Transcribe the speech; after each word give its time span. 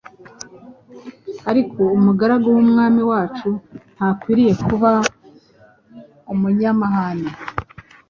Ariko 1.49 1.79
umugaragu 1.97 2.47
w’Umwami 2.55 3.01
wacu 3.11 3.49
ntakwiriye 3.95 4.53
kuba 4.67 4.91
umunyamahane, 6.33 7.29